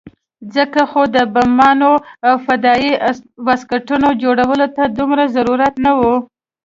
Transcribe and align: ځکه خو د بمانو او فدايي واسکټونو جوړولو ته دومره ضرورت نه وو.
ځکه 0.55 0.81
خو 0.91 1.01
د 1.15 1.17
بمانو 1.33 1.93
او 2.27 2.33
فدايي 2.45 2.93
واسکټونو 3.47 4.07
جوړولو 4.23 4.67
ته 4.75 4.83
دومره 4.97 5.23
ضرورت 5.35 5.73
نه 5.85 5.91
وو. 5.99 6.15